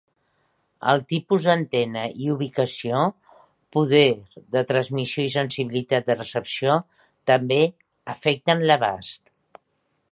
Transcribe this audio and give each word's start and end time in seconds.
El 0.91 1.01
tipus 1.11 1.43
d'antena 1.49 2.05
i 2.23 2.31
ubicació, 2.35 3.03
poder 3.77 4.03
de 4.57 4.65
transmissió 4.73 5.27
i 5.29 5.33
sensitivitat 5.37 6.09
de 6.11 6.17
recepció 6.21 6.81
també 7.33 7.61
afecten 8.17 8.67
l'abast. 8.73 9.29